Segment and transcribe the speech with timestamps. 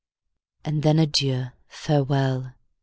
[0.65, 2.55] And then adieu, farewell!